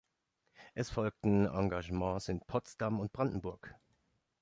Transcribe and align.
Es 0.73 0.89
folgten 0.89 1.45
Engagements 1.45 2.27
in 2.27 2.39
Potsdam 2.39 2.99
und 2.99 3.11
Brandenburg. 3.13 3.75